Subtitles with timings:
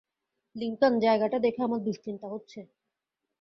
[0.55, 2.59] Lincoln, জায়গাটা দেখে আমার দুশ্চিন্তা হচ্ছে।